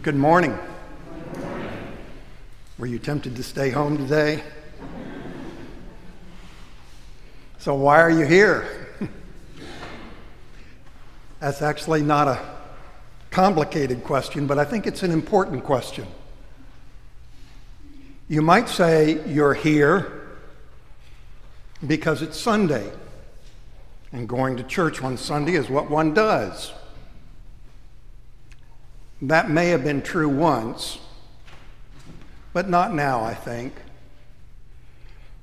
Good 0.00 0.14
morning. 0.14 0.56
Were 2.78 2.86
you 2.86 3.00
tempted 3.00 3.34
to 3.34 3.42
stay 3.42 3.70
home 3.70 3.98
today? 3.98 4.44
So, 7.58 7.74
why 7.74 8.00
are 8.00 8.10
you 8.10 8.24
here? 8.24 8.86
That's 11.40 11.62
actually 11.62 12.02
not 12.02 12.28
a 12.28 12.40
complicated 13.32 14.04
question, 14.04 14.46
but 14.46 14.56
I 14.56 14.64
think 14.64 14.86
it's 14.86 15.02
an 15.02 15.10
important 15.10 15.64
question. 15.64 16.06
You 18.28 18.40
might 18.40 18.68
say 18.68 19.26
you're 19.26 19.54
here 19.54 20.28
because 21.84 22.22
it's 22.22 22.38
Sunday, 22.38 22.88
and 24.12 24.28
going 24.28 24.58
to 24.58 24.62
church 24.62 25.02
on 25.02 25.16
Sunday 25.16 25.54
is 25.54 25.68
what 25.68 25.90
one 25.90 26.14
does. 26.14 26.72
That 29.20 29.50
may 29.50 29.68
have 29.68 29.82
been 29.82 30.02
true 30.02 30.28
once, 30.28 30.98
but 32.52 32.68
not 32.68 32.94
now, 32.94 33.24
I 33.24 33.34
think. 33.34 33.74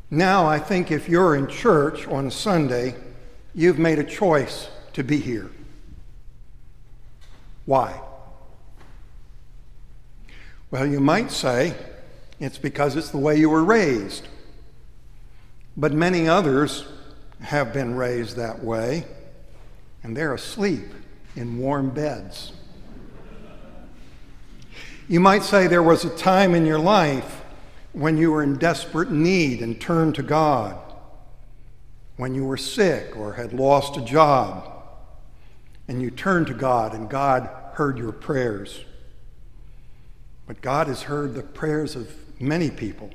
Now, 0.10 0.46
I 0.46 0.60
think 0.60 0.92
if 0.92 1.10
you're 1.10 1.36
in 1.36 1.48
church 1.48 2.08
on 2.08 2.32
Sunday, 2.32 2.96
you've 3.54 3.80
made 3.80 4.00
a 4.00 4.04
choice 4.04 4.70
to 4.94 5.04
be 5.04 5.18
here. 5.18 5.50
Why? 7.66 8.00
Well, 10.72 10.86
you 10.86 11.00
might 11.00 11.32
say 11.32 11.76
it's 12.40 12.58
because 12.58 12.96
it's 12.96 13.10
the 13.10 13.18
way 13.18 13.38
you 13.38 13.50
were 13.50 13.64
raised. 13.64 14.28
But 15.76 15.92
many 15.92 16.28
others 16.28 16.86
have 17.42 17.74
been 17.74 17.96
raised 17.96 18.38
that 18.38 18.64
way, 18.64 19.06
and 20.04 20.16
they're 20.16 20.34
asleep 20.34 20.86
in 21.36 21.58
warm 21.58 21.90
beds. 21.90 22.54
You 25.08 25.20
might 25.20 25.44
say 25.44 25.68
there 25.68 25.84
was 25.84 26.04
a 26.04 26.16
time 26.18 26.56
in 26.56 26.66
your 26.66 26.80
life 26.80 27.44
when 27.94 28.18
you 28.18 28.32
were 28.32 28.42
in 28.42 28.58
desperate 28.58 29.12
need 29.12 29.62
and 29.62 29.80
turned 29.80 30.16
to 30.16 30.24
God, 30.24 30.78
when 32.18 32.34
you 32.34 32.44
were 32.46 32.58
sick 32.58 33.16
or 33.16 33.34
had 33.34 33.54
lost 33.54 33.98
a 33.98 34.02
job, 34.02 34.72
and 35.88 36.02
you 36.02 36.10
turned 36.10 36.48
to 36.48 36.56
God 36.56 36.96
and 36.96 37.08
God 37.08 37.48
heard 37.74 38.00
your 38.00 38.12
prayers. 38.12 38.84
But 40.48 40.62
God 40.62 40.88
has 40.88 41.04
heard 41.04 41.36
the 41.36 41.44
prayers 41.44 41.96
of 41.96 42.10
many 42.40 42.72
people, 42.72 43.12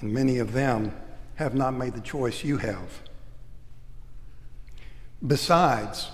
and 0.00 0.12
many 0.12 0.38
of 0.38 0.52
them 0.52 0.94
have 1.34 1.54
not 1.54 1.74
made 1.74 1.92
the 1.92 2.00
choice 2.00 2.42
you 2.42 2.56
have. 2.56 3.02
Besides, 5.26 6.08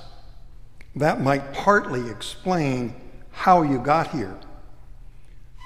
that 0.96 1.20
might 1.20 1.52
partly 1.52 2.10
explain 2.10 2.94
how 3.40 3.62
you 3.62 3.78
got 3.78 4.10
here, 4.10 4.36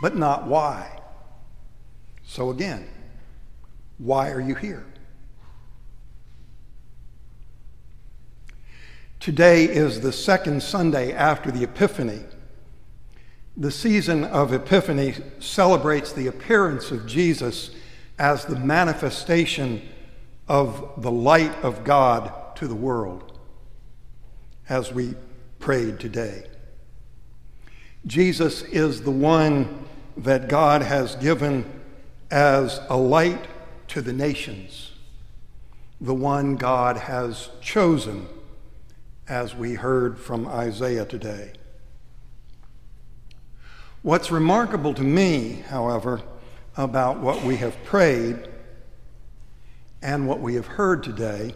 but 0.01 0.15
not 0.15 0.47
why. 0.47 0.97
So, 2.23 2.51
again, 2.51 2.89
why 3.99 4.31
are 4.31 4.41
you 4.41 4.55
here? 4.55 4.87
Today 9.19 9.65
is 9.65 10.03
the 10.03 10.13
second 10.13 10.63
Sunday 10.63 11.13
after 11.13 11.51
the 11.51 11.65
Epiphany. 11.65 12.21
The 13.57 13.73
season 13.73 14.23
of 14.23 14.53
Epiphany 14.53 15.15
celebrates 15.41 16.13
the 16.13 16.29
appearance 16.29 16.93
of 16.93 17.09
Jesus 17.09 17.71
as 18.21 18.45
the 18.45 18.55
manifestation 18.55 19.83
of 20.47 21.03
the 21.03 21.11
light 21.11 21.57
of 21.65 21.83
God 21.83 22.55
to 22.55 22.69
the 22.69 22.77
world, 22.77 23.37
as 24.69 24.93
we 24.93 25.17
prayed 25.59 25.99
today. 25.99 26.45
Jesus 28.07 28.61
is 28.63 29.03
the 29.03 29.11
one 29.11 29.87
that 30.19 30.49
God 30.49 30.83
has 30.83 31.17
given 31.17 31.65
as 32.31 32.79
a 32.91 32.97
light 32.97 33.47
to 33.89 34.03
the 34.03 34.13
nations, 34.13 34.93
the 36.01 36.13
one 36.13 36.57
God 36.57 36.99
has 36.99 37.49
chosen, 37.63 38.27
as 39.27 39.55
we 39.55 39.73
heard 39.73 40.19
from 40.19 40.47
Isaiah 40.47 41.07
today. 41.07 41.53
What's 44.03 44.31
remarkable 44.31 44.93
to 44.93 45.03
me, 45.03 45.65
however, 45.69 46.21
about 46.77 47.21
what 47.21 47.43
we 47.43 47.57
have 47.57 47.83
prayed 47.85 48.37
and 50.03 50.29
what 50.29 50.41
we 50.41 50.57
have 50.57 50.67
heard 50.67 51.03
today 51.03 51.55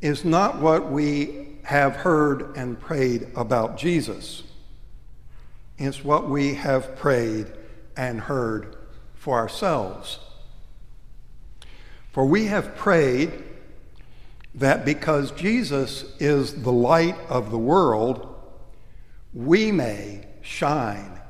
is 0.00 0.24
not 0.24 0.58
what 0.58 0.90
we 0.90 1.58
have 1.64 1.96
heard 1.96 2.56
and 2.56 2.80
prayed 2.80 3.28
about 3.36 3.76
Jesus 3.76 4.44
it's 5.78 6.04
what 6.04 6.28
we 6.28 6.54
have 6.54 6.96
prayed 6.96 7.46
and 7.96 8.20
heard 8.20 8.76
for 9.14 9.38
ourselves. 9.38 10.18
For 12.12 12.24
we 12.24 12.46
have 12.46 12.76
prayed 12.76 13.32
that 14.54 14.84
because 14.84 15.32
Jesus 15.32 16.04
is 16.20 16.62
the 16.62 16.72
light 16.72 17.16
of 17.28 17.50
the 17.50 17.58
world, 17.58 18.34
we 19.32 19.72
may 19.72 20.26
shine 20.42 21.20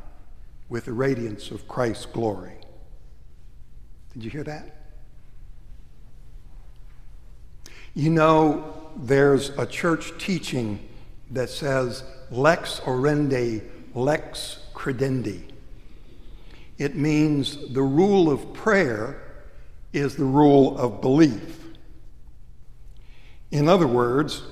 with 0.68 0.84
the 0.84 0.92
radiance 0.92 1.50
of 1.50 1.66
Christ's 1.66 2.06
glory. 2.06 2.58
Did 4.12 4.24
you 4.24 4.30
hear 4.30 4.44
that? 4.44 4.76
You 7.94 8.10
know, 8.10 8.90
there's 8.96 9.50
a 9.50 9.66
church 9.66 10.12
teaching 10.18 10.86
that 11.30 11.48
says, 11.48 12.04
lex 12.30 12.80
orandi 12.80 13.62
lex 13.94 14.58
credendi. 14.74 15.42
It 16.78 16.96
means 16.96 17.72
the 17.72 17.82
rule 17.82 18.30
of 18.30 18.52
prayer 18.52 19.20
is 19.92 20.16
the 20.16 20.24
rule 20.24 20.76
of 20.76 21.00
belief. 21.00 21.64
In 23.50 23.68
other 23.68 23.86
words, 23.86 24.42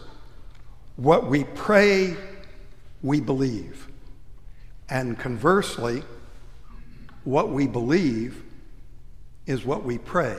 what 0.97 1.29
we 1.29 1.45
pray, 1.45 2.17
we 3.03 3.21
believe. 3.21 3.89
And 4.89 5.19
conversely, 5.19 6.05
what 7.25 7.51
we 7.51 7.67
believe 7.67 8.45
is 9.47 9.65
what 9.65 9.83
we 9.83 9.99
pray. 9.99 10.37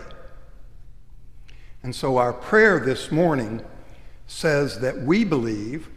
And 1.81 1.93
so 1.93 2.17
our 2.17 2.31
prayer 2.31 2.79
this 2.79 3.11
morning 3.11 3.61
says 4.27 4.79
that 4.79 5.01
we 5.01 5.25
believe 5.25 5.89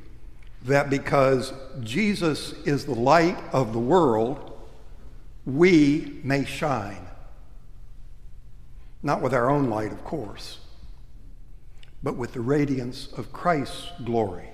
that 0.63 0.91
because 0.91 1.53
Jesus 1.81 2.53
is 2.65 2.87
the 2.87 2.95
light 2.95 3.39
of 3.53 3.73
the 3.73 3.79
world, 3.79 4.53
we 5.45 6.21
may 6.25 6.45
shine. 6.45 7.07
Not 9.03 9.23
with 9.23 9.33
our 9.33 9.49
own 9.49 9.71
light, 9.71 9.93
of 9.93 10.03
course, 10.03 10.59
but 12.03 12.17
with 12.17 12.33
the 12.33 12.41
radiance 12.41 13.09
of 13.17 13.33
Christ's 13.33 13.89
glory. 14.05 14.49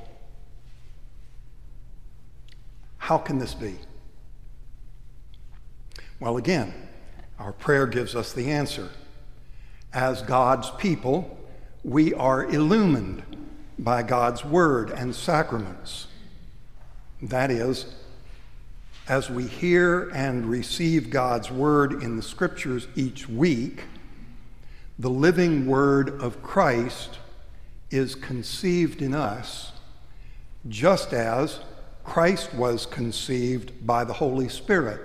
How 2.99 3.19
can 3.19 3.39
this 3.39 3.55
be? 3.55 3.77
Well, 6.21 6.37
again, 6.37 6.73
our 7.39 7.53
prayer 7.53 7.87
gives 7.87 8.15
us 8.15 8.33
the 8.33 8.51
answer. 8.51 8.91
As 9.93 10.23
God's 10.23 10.71
people, 10.71 11.37
we 11.83 12.15
are 12.15 12.45
illumined 12.45 13.32
by 13.83 14.03
God's 14.03 14.45
word 14.45 14.91
and 14.91 15.15
sacraments. 15.15 16.07
That 17.21 17.51
is, 17.51 17.95
as 19.09 19.29
we 19.29 19.47
hear 19.47 20.09
and 20.11 20.47
receive 20.47 21.11
God's 21.11 21.51
word 21.51 22.03
in 22.03 22.17
the 22.17 22.23
scriptures 22.23 22.87
each 22.95 23.29
week, 23.29 23.85
the 24.99 25.11
living 25.11 25.67
word 25.67 26.21
of 26.21 26.43
Christ 26.43 27.19
is 27.91 28.15
conceived 28.15 29.03
in 29.03 29.15
us, 29.15 29.73
just 30.69 31.13
as 31.13 31.59
Christ 32.05 32.55
was 32.55 32.87
conceived 32.87 33.85
by 33.85 34.05
the 34.05 34.13
Holy 34.13 34.49
Spirit 34.49 35.01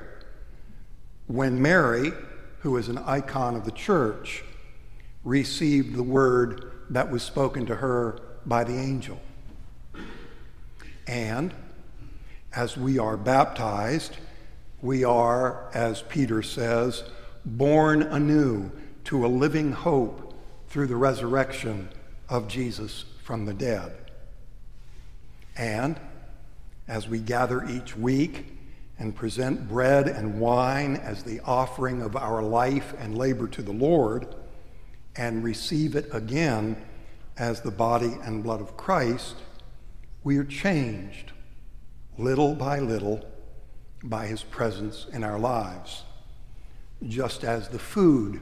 when 1.26 1.62
Mary, 1.62 2.12
who 2.60 2.78
is 2.78 2.90
an 2.90 3.00
icon 3.00 3.56
of 3.56 3.66
the 3.66 3.72
church, 3.72 4.44
received 5.24 5.96
the 5.96 6.04
word 6.04 6.72
that 6.90 7.12
was 7.12 7.24
spoken 7.24 7.66
to 7.66 7.76
her 7.76 8.20
by 8.48 8.64
the 8.64 8.78
angel. 8.78 9.20
And 11.06 11.54
as 12.56 12.78
we 12.78 12.98
are 12.98 13.18
baptized, 13.18 14.18
we 14.82 15.04
are, 15.04 15.70
as 15.74 16.02
Peter 16.04 16.42
says, 16.42 17.04
born 17.46 18.02
anew 18.02 18.72
to 19.06 19.26
a 19.26 19.28
living 19.28 19.72
hope 19.72 20.34
through 20.70 20.88
the 20.88 20.96
resurrection 20.96 21.90
of 22.30 22.48
Jesus 22.48 23.06
from 23.24 23.46
the 23.46 23.54
dead. 23.54 23.94
And 25.56 26.00
as 26.88 27.08
we 27.08 27.20
gather 27.20 27.66
each 27.66 27.96
week 27.96 28.46
and 29.00 29.16
present 29.16 29.68
bread 29.68 30.08
and 30.08 30.40
wine 30.40 30.96
as 30.96 31.24
the 31.24 31.40
offering 31.42 32.02
of 32.02 32.16
our 32.16 32.42
life 32.42 32.94
and 32.98 33.18
labor 33.18 33.48
to 33.48 33.62
the 33.62 33.72
Lord, 33.72 34.28
and 35.16 35.44
receive 35.44 35.96
it 35.96 36.08
again 36.14 36.78
as 37.38 37.62
the 37.62 37.72
body 37.72 38.18
and 38.24 38.44
blood 38.44 38.62
of 38.62 38.76
Christ, 38.78 39.36
we 40.24 40.38
are 40.38 40.44
changed 40.44 41.32
little 42.18 42.56
by 42.56 42.80
little 42.80 43.26
by 44.04 44.26
his 44.26 44.44
presence 44.44 45.06
in 45.14 45.24
our 45.24 45.38
lives, 45.38 46.04
just 47.08 47.44
as 47.44 47.70
the 47.70 47.80
food 47.80 48.42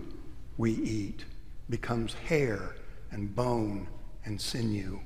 we 0.57 0.71
eat 0.71 1.25
becomes 1.69 2.13
hair 2.13 2.75
and 3.11 3.35
bone 3.35 3.87
and 4.23 4.39
sinew. 4.39 5.01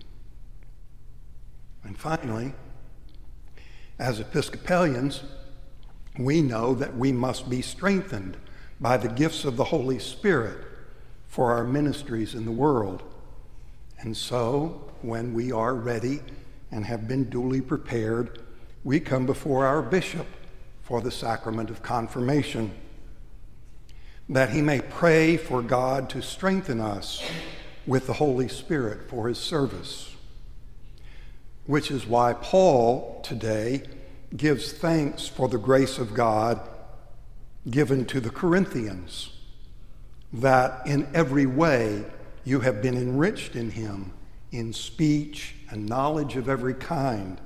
And 1.84 1.98
finally, 1.98 2.54
as 3.98 4.20
Episcopalians, 4.20 5.24
we 6.18 6.42
know 6.42 6.74
that 6.76 6.96
we 6.96 7.12
must 7.12 7.50
be 7.50 7.62
strengthened 7.62 8.38
by 8.80 8.98
the 8.98 9.10
gifts 9.10 9.46
of 9.46 9.58
the 9.58 9.66
Holy 9.66 10.00
Spirit 10.00 10.66
for 11.28 11.52
our 11.52 11.64
ministries 11.64 12.36
in 12.36 12.46
the 12.46 12.52
world. 12.52 13.04
And 14.02 14.16
so, 14.16 14.92
when 15.02 15.34
we 15.34 15.52
are 15.52 15.76
ready 15.76 16.22
and 16.72 16.86
have 16.86 17.08
been 17.08 17.30
duly 17.30 17.62
prepared, 17.62 18.40
we 18.84 19.00
come 19.00 19.26
before 19.26 19.66
our 19.66 19.82
bishop 19.82 20.26
for 20.84 21.02
the 21.02 21.12
sacrament 21.12 21.70
of 21.70 21.84
confirmation, 21.84 22.72
that 24.30 24.52
he 24.52 24.62
may 24.62 24.80
pray 24.80 25.36
for 25.36 25.62
God 25.62 26.10
to 26.12 26.22
strengthen 26.22 26.80
us 26.80 27.22
with 27.86 28.08
the 28.08 28.14
Holy 28.14 28.48
Spirit 28.48 29.10
for 29.10 29.28
his 29.28 29.38
service. 29.38 30.16
Which 31.66 31.92
is 31.92 32.08
why 32.08 32.34
Paul 32.34 33.22
today 33.24 33.84
gives 34.36 34.72
thanks 34.72 35.28
for 35.28 35.50
the 35.50 35.58
grace 35.58 35.98
of 35.98 36.14
God 36.14 36.62
given 37.70 38.06
to 38.06 38.20
the 38.20 38.30
Corinthians, 38.30 39.32
that 40.32 40.88
in 40.88 41.08
every 41.14 41.46
way 41.46 42.06
you 42.44 42.62
have 42.62 42.82
been 42.82 42.98
enriched 42.98 43.56
in 43.56 43.72
him 43.72 44.14
in 44.52 44.74
speech 44.74 45.56
and 45.70 45.88
knowledge 45.88 46.36
of 46.36 46.50
every 46.50 46.74
kind, 46.74 47.40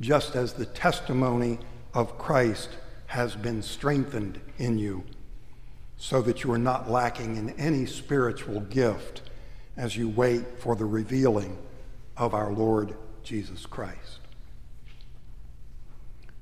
just 0.00 0.34
as 0.34 0.54
the 0.54 0.66
testimony 0.66 1.58
of 1.94 2.18
Christ 2.18 2.70
has 3.06 3.34
been 3.36 3.62
strengthened 3.62 4.40
in 4.58 4.78
you, 4.78 5.04
so 5.96 6.22
that 6.22 6.42
you 6.42 6.52
are 6.52 6.58
not 6.58 6.90
lacking 6.90 7.36
in 7.36 7.50
any 7.50 7.84
spiritual 7.86 8.60
gift 8.60 9.22
as 9.76 9.96
you 9.96 10.08
wait 10.08 10.58
for 10.58 10.74
the 10.74 10.84
revealing 10.84 11.58
of 12.16 12.34
our 12.34 12.52
Lord 12.52 12.94
Jesus 13.22 13.66
Christ. 13.66 14.20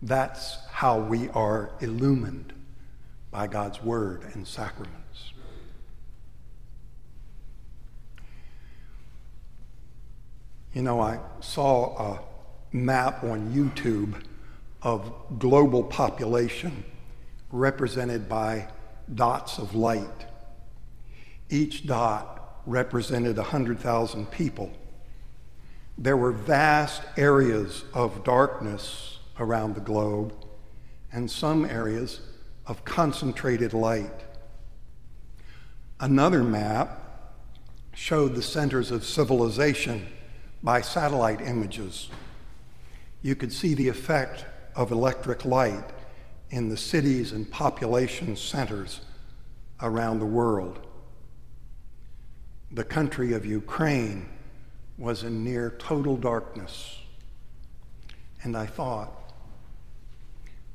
That's 0.02 0.58
how 0.70 0.98
we 0.98 1.28
are 1.30 1.72
illumined 1.80 2.52
by 3.30 3.46
God's 3.46 3.82
word 3.82 4.24
and 4.32 4.46
sacraments. 4.46 5.32
You 10.72 10.82
know, 10.82 11.00
I 11.00 11.18
saw 11.40 12.14
a 12.14 12.20
map 12.72 13.24
on 13.24 13.52
YouTube 13.52 14.14
of 14.82 15.12
global 15.38 15.82
population 15.82 16.84
represented 17.50 18.28
by 18.28 18.68
dots 19.12 19.58
of 19.58 19.74
light. 19.74 20.26
Each 21.48 21.84
dot 21.84 22.60
represented 22.66 23.36
100,000 23.36 24.30
people. 24.30 24.70
There 25.98 26.16
were 26.16 26.30
vast 26.30 27.02
areas 27.16 27.84
of 27.92 28.22
darkness 28.22 29.18
around 29.40 29.74
the 29.74 29.80
globe 29.80 30.32
and 31.12 31.28
some 31.28 31.64
areas 31.64 32.20
of 32.66 32.84
concentrated 32.84 33.74
light. 33.74 34.22
Another 35.98 36.44
map 36.44 37.34
showed 37.92 38.36
the 38.36 38.42
centers 38.42 38.92
of 38.92 39.04
civilization 39.04 40.06
by 40.62 40.80
satellite 40.80 41.40
images. 41.40 42.08
You 43.22 43.34
could 43.34 43.52
see 43.52 43.74
the 43.74 43.88
effect 43.88 44.44
of 44.74 44.90
electric 44.90 45.44
light 45.44 45.84
in 46.50 46.68
the 46.68 46.76
cities 46.76 47.32
and 47.32 47.50
population 47.50 48.36
centers 48.36 49.00
around 49.82 50.18
the 50.18 50.26
world. 50.26 50.86
The 52.72 52.84
country 52.84 53.32
of 53.32 53.44
Ukraine 53.46 54.28
was 54.98 55.22
in 55.22 55.42
near 55.42 55.70
total 55.78 56.16
darkness. 56.16 56.98
And 58.42 58.56
I 58.56 58.66
thought, 58.66 59.12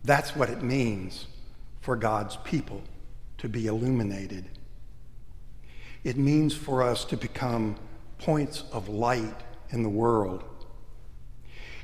that's 0.03 0.35
what 0.35 0.49
it 0.49 0.61
means 0.61 1.27
for 1.81 1.95
God's 1.95 2.37
people 2.37 2.81
to 3.37 3.49
be 3.49 3.67
illuminated. 3.67 4.45
It 6.03 6.17
means 6.17 6.55
for 6.55 6.83
us 6.83 7.05
to 7.05 7.17
become 7.17 7.75
points 8.19 8.63
of 8.71 8.87
light 8.87 9.41
in 9.75 9.83
the 9.83 9.89
world. 9.89 10.43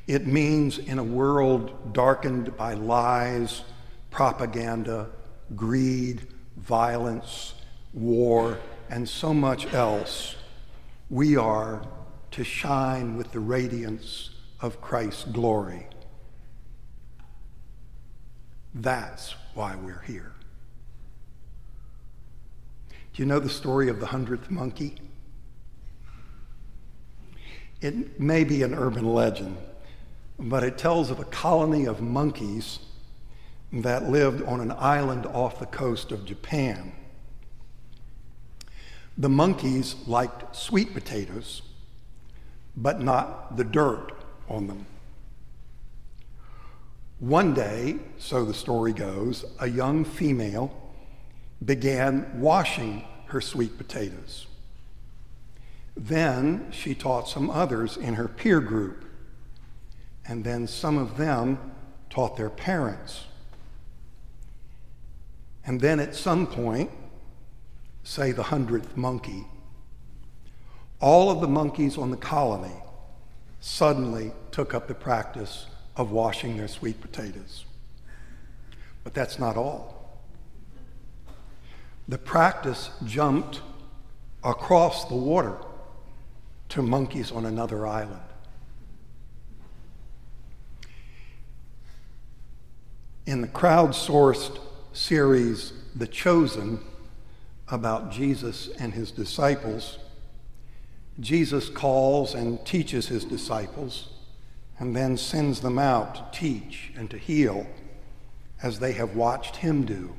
It 0.07 0.25
means 0.25 0.79
in 0.79 0.97
a 0.97 1.03
world 1.03 1.93
darkened 1.93 2.57
by 2.57 2.73
lies, 2.73 3.63
propaganda, 4.09 5.09
greed, 5.55 6.27
violence, 6.57 7.53
war, 7.93 8.57
and 8.89 9.07
so 9.07 9.33
much 9.33 9.71
else, 9.73 10.35
we 11.09 11.37
are 11.37 11.85
to 12.31 12.43
shine 12.43 13.17
with 13.17 13.31
the 13.31 13.39
radiance 13.39 14.31
of 14.61 14.81
Christ's 14.81 15.25
glory. 15.25 15.85
That's 18.73 19.35
why 19.53 19.75
we're 19.75 20.03
here. 20.07 20.31
Do 23.13 23.21
you 23.21 23.25
know 23.25 23.39
the 23.39 23.49
story 23.49 23.89
of 23.89 23.99
the 23.99 24.05
hundredth 24.05 24.49
monkey? 24.49 24.95
It 27.81 28.19
may 28.19 28.43
be 28.43 28.61
an 28.61 28.75
urban 28.75 29.05
legend, 29.05 29.57
but 30.37 30.63
it 30.63 30.77
tells 30.77 31.09
of 31.09 31.19
a 31.19 31.25
colony 31.25 31.85
of 31.85 31.99
monkeys 31.99 32.79
that 33.73 34.09
lived 34.09 34.43
on 34.43 34.59
an 34.59 34.71
island 34.71 35.25
off 35.25 35.59
the 35.59 35.65
coast 35.65 36.11
of 36.11 36.25
Japan. 36.25 36.91
The 39.17 39.29
monkeys 39.29 39.95
liked 40.07 40.55
sweet 40.55 40.93
potatoes, 40.93 41.63
but 42.77 43.01
not 43.01 43.57
the 43.57 43.63
dirt 43.63 44.11
on 44.47 44.67
them. 44.67 44.85
One 47.19 47.53
day, 47.53 47.97
so 48.17 48.45
the 48.45 48.53
story 48.53 48.93
goes, 48.93 49.45
a 49.59 49.67
young 49.67 50.05
female 50.05 50.71
began 51.63 52.39
washing 52.39 53.05
her 53.27 53.41
sweet 53.41 53.77
potatoes. 53.77 54.47
Then 55.95 56.71
she 56.71 56.95
taught 56.95 57.27
some 57.27 57.49
others 57.49 57.97
in 57.97 58.15
her 58.15 58.27
peer 58.27 58.59
group, 58.59 59.05
and 60.25 60.43
then 60.43 60.67
some 60.67 60.97
of 60.97 61.17
them 61.17 61.59
taught 62.09 62.37
their 62.37 62.49
parents. 62.49 63.25
And 65.65 65.81
then 65.81 65.99
at 65.99 66.15
some 66.15 66.47
point, 66.47 66.91
say 68.03 68.31
the 68.31 68.43
hundredth 68.43 68.97
monkey, 68.97 69.45
all 70.99 71.29
of 71.29 71.41
the 71.41 71.47
monkeys 71.47 71.97
on 71.97 72.11
the 72.11 72.17
colony 72.17 72.81
suddenly 73.59 74.31
took 74.51 74.73
up 74.73 74.87
the 74.87 74.95
practice 74.95 75.67
of 75.95 76.11
washing 76.11 76.57
their 76.57 76.67
sweet 76.67 76.99
potatoes. 77.01 77.65
But 79.03 79.13
that's 79.13 79.39
not 79.39 79.57
all. 79.57 80.19
The 82.07 82.17
practice 82.17 82.89
jumped 83.05 83.61
across 84.43 85.05
the 85.05 85.15
water 85.15 85.57
to 86.71 86.81
monkeys 86.81 87.31
on 87.31 87.45
another 87.45 87.85
island. 87.85 88.21
In 93.25 93.41
the 93.41 93.47
crowdsourced 93.47 94.57
series, 94.93 95.73
The 95.95 96.07
Chosen, 96.07 96.79
about 97.67 98.11
Jesus 98.11 98.69
and 98.79 98.93
his 98.93 99.11
disciples, 99.11 99.97
Jesus 101.19 101.69
calls 101.69 102.33
and 102.33 102.65
teaches 102.65 103.07
his 103.07 103.25
disciples 103.25 104.09
and 104.79 104.95
then 104.95 105.17
sends 105.17 105.61
them 105.61 105.77
out 105.77 106.15
to 106.15 106.39
teach 106.39 106.91
and 106.95 107.09
to 107.09 107.17
heal 107.17 107.67
as 108.63 108.79
they 108.79 108.93
have 108.93 109.15
watched 109.15 109.57
him 109.57 109.85
do. 109.85 110.15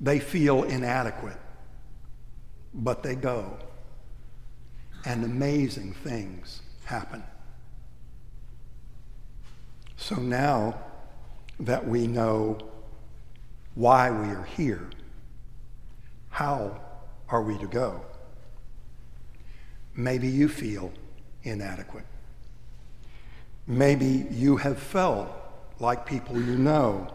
They 0.00 0.20
feel 0.20 0.62
inadequate, 0.62 1.38
but 2.72 3.02
they 3.02 3.16
go 3.16 3.58
and 5.04 5.24
amazing 5.24 5.92
things 5.92 6.62
happen. 6.84 7.22
So 9.96 10.16
now 10.16 10.78
that 11.60 11.86
we 11.86 12.06
know 12.06 12.58
why 13.74 14.10
we 14.10 14.28
are 14.28 14.44
here, 14.44 14.88
how 16.30 16.80
are 17.28 17.42
we 17.42 17.58
to 17.58 17.66
go? 17.66 18.00
Maybe 19.94 20.28
you 20.28 20.48
feel 20.48 20.92
inadequate. 21.42 22.06
Maybe 23.66 24.26
you 24.30 24.56
have 24.56 24.78
felt 24.78 25.28
like 25.78 26.06
people 26.06 26.40
you 26.40 26.58
know 26.58 27.12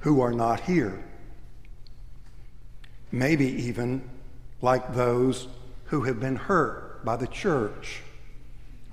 who 0.00 0.20
are 0.20 0.32
not 0.32 0.60
here. 0.60 1.04
Maybe 3.12 3.46
even 3.46 4.08
like 4.60 4.94
those 4.94 5.48
who 5.88 6.02
have 6.02 6.20
been 6.20 6.36
hurt 6.36 7.04
by 7.04 7.16
the 7.16 7.26
church 7.26 8.02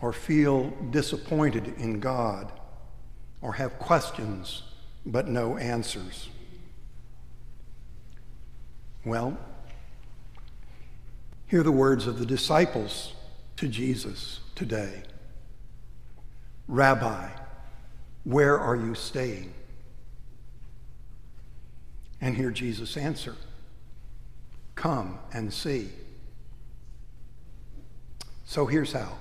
or 0.02 0.14
feel 0.14 0.70
disappointed 0.92 1.74
in 1.78 2.00
God 2.00 2.52
or 3.42 3.54
have 3.54 3.78
questions 3.80 4.64
but 5.06 5.28
no 5.28 5.58
answers. 5.58 6.30
Well, 9.06 9.38
hear 11.48 11.64
the 11.64 11.72
words 11.72 12.08
of 12.08 12.18
the 12.18 12.26
disciples 12.26 13.14
to 13.58 13.68
Jesus 13.68 14.40
today 14.56 15.04
Rabbi, 16.68 17.30
where 18.24 18.58
are 18.60 18.76
you 18.76 18.96
staying? 18.96 19.54
And 22.22 22.36
hear 22.36 22.52
Jesus 22.52 22.98
answer 22.98 23.36
Come 24.76 25.20
and 25.34 25.54
see. 25.54 25.90
So 28.56 28.66
here's 28.66 28.94
how. 28.94 29.18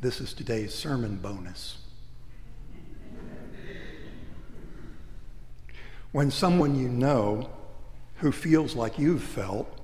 This 0.00 0.20
is 0.20 0.34
today's 0.34 0.74
sermon 0.74 1.14
bonus. 1.14 1.78
When 6.10 6.32
someone 6.32 6.74
you 6.74 6.88
know 6.88 7.48
who 8.16 8.32
feels 8.32 8.74
like 8.74 8.98
you've 8.98 9.22
felt 9.22 9.78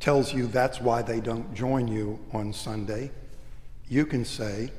tells 0.00 0.32
you 0.32 0.46
that's 0.46 0.80
why 0.80 1.02
they 1.02 1.20
don't 1.20 1.52
join 1.52 1.88
you 1.88 2.20
on 2.32 2.54
Sunday, 2.54 3.10
you 3.86 4.06
can 4.06 4.24
say, 4.24 4.72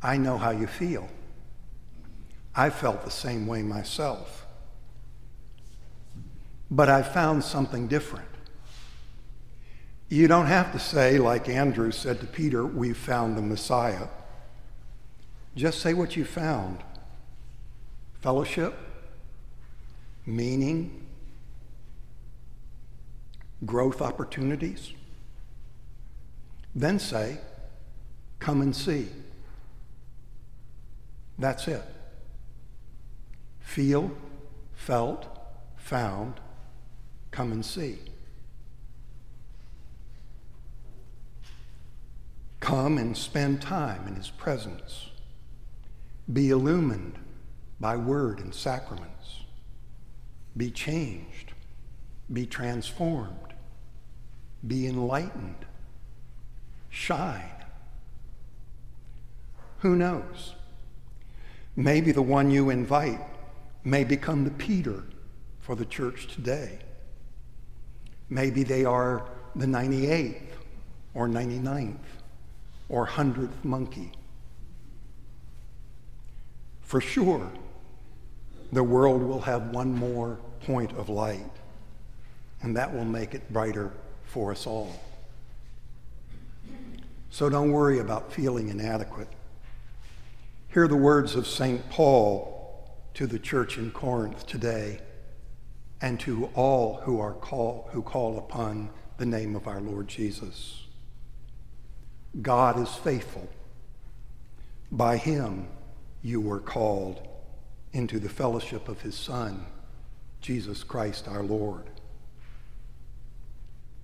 I 0.00 0.18
know 0.18 0.38
how 0.38 0.52
you 0.52 0.68
feel. 0.68 1.08
I 2.54 2.70
felt 2.70 3.04
the 3.04 3.10
same 3.10 3.48
way 3.48 3.64
myself. 3.64 4.46
But 6.70 6.88
I 6.88 7.02
found 7.02 7.42
something 7.42 7.88
different. 7.88 8.35
You 10.08 10.28
don't 10.28 10.46
have 10.46 10.72
to 10.72 10.78
say, 10.78 11.18
like 11.18 11.48
Andrew 11.48 11.90
said 11.90 12.20
to 12.20 12.26
Peter, 12.26 12.64
we've 12.64 12.96
found 12.96 13.36
the 13.36 13.42
Messiah. 13.42 14.06
Just 15.56 15.80
say 15.80 15.94
what 15.94 16.16
you 16.16 16.24
found 16.24 16.78
fellowship, 18.20 18.74
meaning, 20.24 21.06
growth 23.64 24.02
opportunities. 24.02 24.92
Then 26.74 26.98
say, 26.98 27.38
come 28.38 28.62
and 28.62 28.74
see. 28.74 29.08
That's 31.38 31.68
it. 31.68 31.82
Feel, 33.60 34.10
felt, 34.74 35.26
found, 35.76 36.34
come 37.30 37.52
and 37.52 37.64
see. 37.64 37.98
Come 42.66 42.98
and 42.98 43.16
spend 43.16 43.62
time 43.62 44.08
in 44.08 44.16
his 44.16 44.28
presence. 44.28 45.10
Be 46.32 46.50
illumined 46.50 47.16
by 47.78 47.94
word 47.94 48.40
and 48.40 48.52
sacraments. 48.52 49.42
Be 50.56 50.72
changed. 50.72 51.52
Be 52.32 52.44
transformed. 52.44 53.54
Be 54.66 54.88
enlightened. 54.88 55.64
Shine. 56.90 57.54
Who 59.78 59.94
knows? 59.94 60.56
Maybe 61.76 62.10
the 62.10 62.20
one 62.20 62.50
you 62.50 62.70
invite 62.70 63.20
may 63.84 64.02
become 64.02 64.42
the 64.42 64.50
Peter 64.50 65.04
for 65.60 65.76
the 65.76 65.84
church 65.84 66.26
today. 66.34 66.80
Maybe 68.28 68.64
they 68.64 68.84
are 68.84 69.28
the 69.54 69.66
98th 69.66 70.40
or 71.14 71.28
99th 71.28 71.94
or 72.88 73.06
100th 73.06 73.64
monkey. 73.64 74.12
For 76.82 77.00
sure, 77.00 77.50
the 78.72 78.84
world 78.84 79.22
will 79.22 79.40
have 79.40 79.70
one 79.70 79.92
more 79.92 80.38
point 80.60 80.92
of 80.92 81.08
light, 81.08 81.50
and 82.62 82.76
that 82.76 82.94
will 82.94 83.04
make 83.04 83.34
it 83.34 83.52
brighter 83.52 83.92
for 84.24 84.52
us 84.52 84.66
all. 84.66 85.00
So 87.30 87.48
don't 87.50 87.70
worry 87.70 87.98
about 87.98 88.32
feeling 88.32 88.68
inadequate. 88.68 89.28
Hear 90.68 90.88
the 90.88 90.96
words 90.96 91.34
of 91.34 91.46
St. 91.46 91.88
Paul 91.90 92.88
to 93.14 93.26
the 93.26 93.38
church 93.38 93.78
in 93.78 93.90
Corinth 93.90 94.46
today 94.46 95.00
and 96.00 96.20
to 96.20 96.50
all 96.54 97.00
who 97.02 97.20
are 97.20 97.32
call, 97.32 97.88
who 97.92 98.02
call 98.02 98.38
upon 98.38 98.90
the 99.16 99.26
name 99.26 99.56
of 99.56 99.66
our 99.66 99.80
Lord 99.80 100.08
Jesus. 100.08 100.85
God 102.42 102.78
is 102.78 102.94
faithful. 102.94 103.48
By 104.92 105.16
him 105.16 105.68
you 106.22 106.40
were 106.40 106.60
called 106.60 107.26
into 107.92 108.18
the 108.18 108.28
fellowship 108.28 108.88
of 108.88 109.00
his 109.00 109.14
Son, 109.14 109.64
Jesus 110.40 110.84
Christ 110.84 111.28
our 111.28 111.42
Lord. 111.42 111.88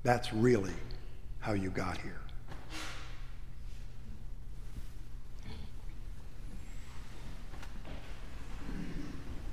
That's 0.03 0.33
really 0.33 0.75
how 1.41 1.53
you 1.53 1.71
got 1.71 1.99
here. 1.99 2.22